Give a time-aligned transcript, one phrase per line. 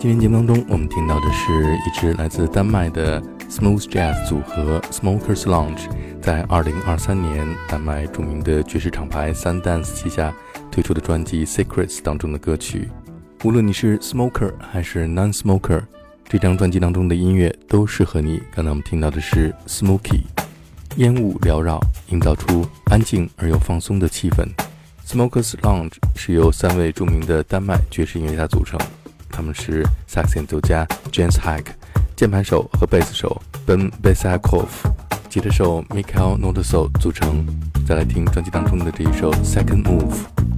[0.00, 5.88] 今天节目当中，我们听到的是一支来自丹麦的 Smooth Jazz 组合 Smokers Lounge
[6.22, 10.32] 在2023年丹麦著名的爵士厂牌 Sundance 旗下
[10.70, 12.88] 推出的专辑 Secrets 当中的歌曲。
[13.42, 15.82] 无论你是 Smoker 还是 Non-Smoker，
[16.28, 18.40] 这张专辑当中的音乐都适合你。
[18.54, 20.20] 刚才我们听到的是 Smoky，
[20.98, 21.80] 烟雾缭绕，
[22.10, 24.46] 营造出安静而又放松的气氛。
[25.04, 28.78] Smokers Lounge 是由三位著名的丹麦爵士音乐家组成。
[29.30, 31.72] 他们是萨克斯演奏家 James Hike，、
[32.16, 34.66] 键盘手和贝斯手 Ben Besakov、
[35.28, 37.46] 吉他手 Michael Notoso 组成。
[37.88, 40.57] 再来听专辑当中的这一首 Second Move。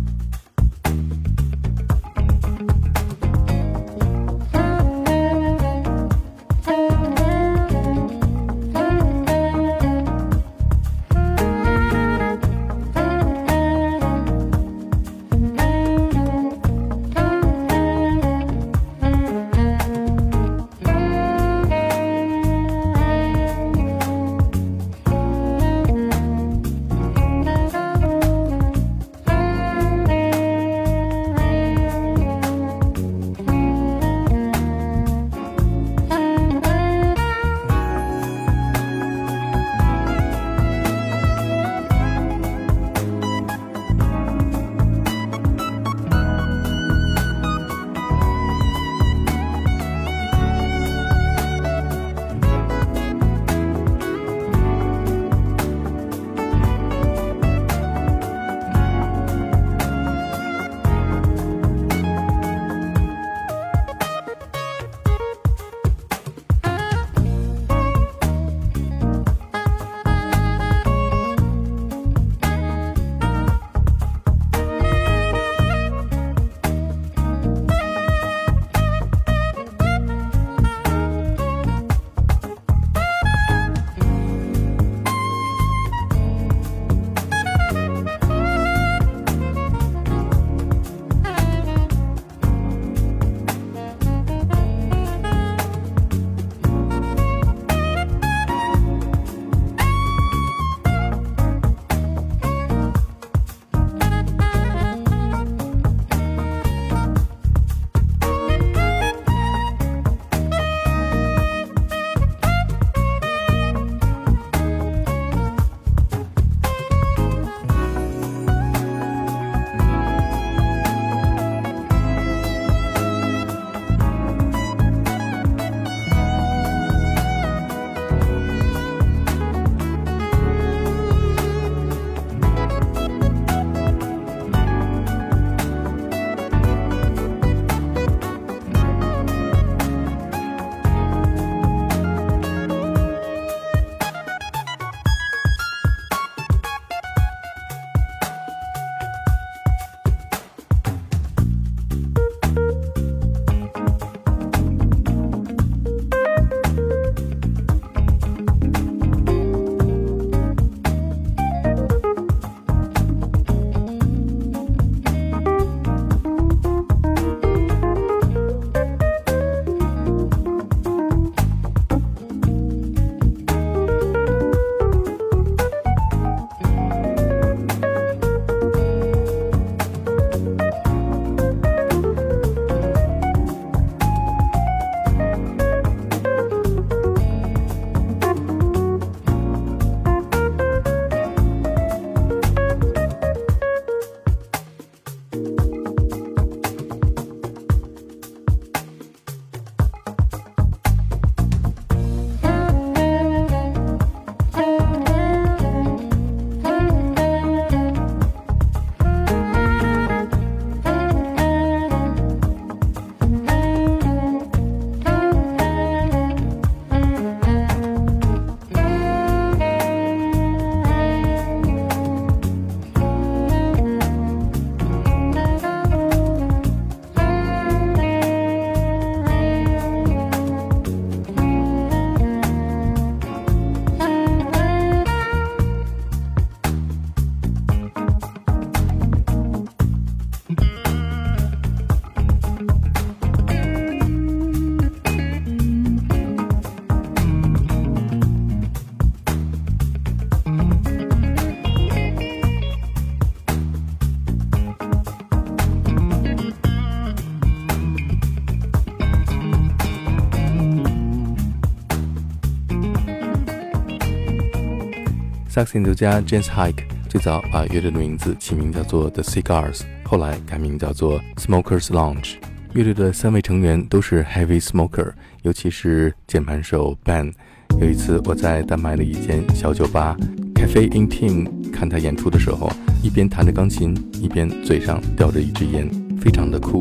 [265.52, 272.34] 萨克斯演奏家 James Hike 最早把乐队的名字起名叫做 The Cigars，后来改名叫做 Smokers Lounge。
[272.72, 275.10] 乐队的三位成员都是 Heavy Smoker，
[275.42, 277.32] 尤其是键盘手 Ben。
[277.80, 280.16] 有一次我在丹麦的一间小酒吧
[280.54, 282.70] Cafe Intim 看他演出的时候，
[283.02, 283.92] 一边弹着钢琴，
[284.22, 285.90] 一边嘴上叼着一支烟，
[286.20, 286.80] 非常的酷。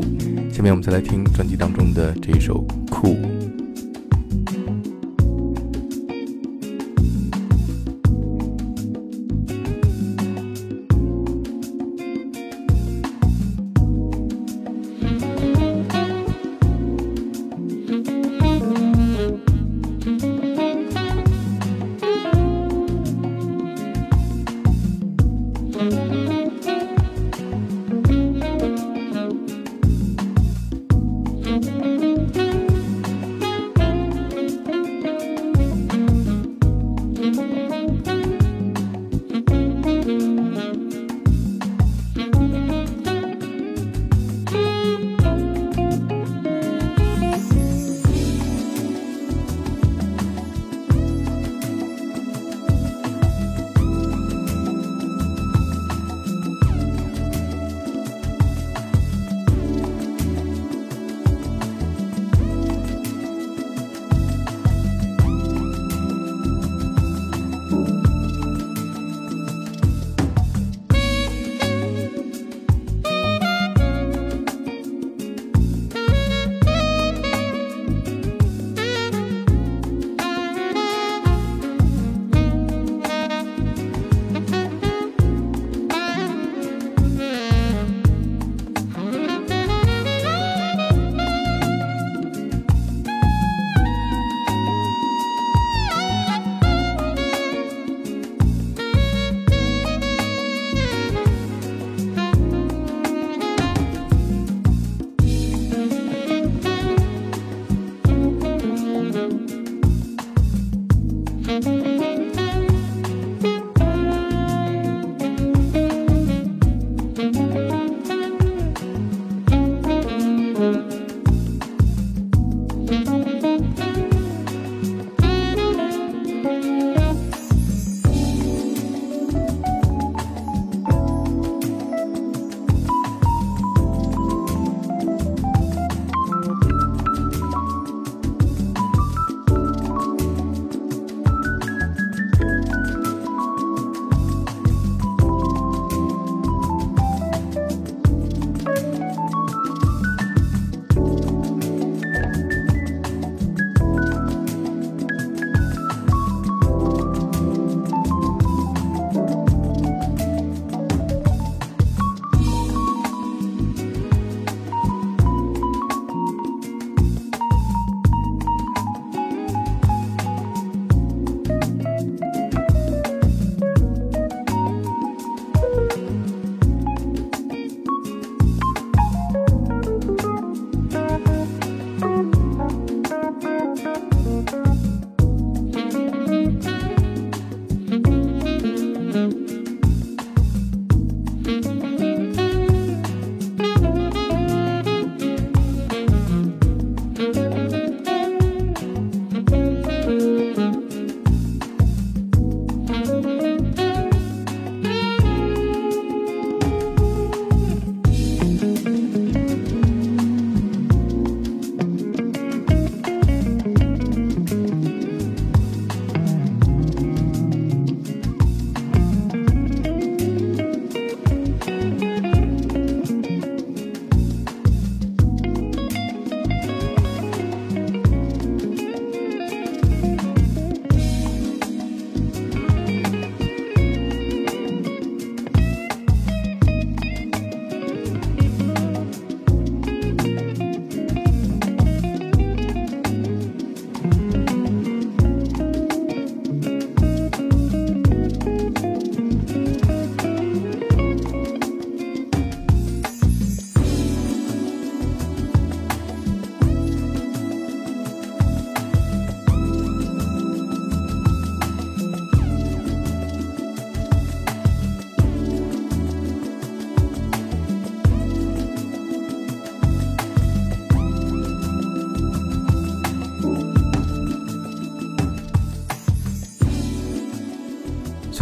[0.52, 3.16] 下面我们再来听专辑当中的这一首《酷》。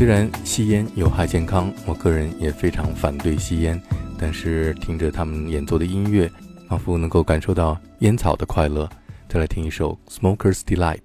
[0.09, 3.79] 虽然吸烟有害健康，我个人也非常反对吸烟，
[4.19, 6.33] 但是听着他们演奏的音乐，
[6.67, 8.89] 仿佛能够感受到烟草的快乐。
[9.29, 11.03] 再来听一首《Smoker's Delight》。